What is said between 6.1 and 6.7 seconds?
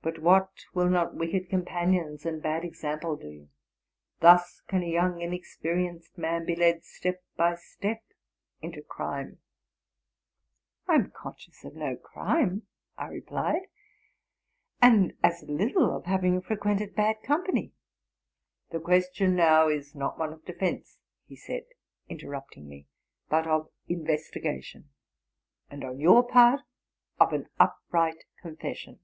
man be